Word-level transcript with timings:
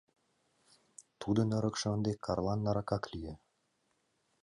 Тудын 1.21 1.47
эрыкше 1.57 1.87
ынде 1.95 2.11
Карлан 2.25 2.59
нарракак 2.65 3.03
лие. 3.11 3.33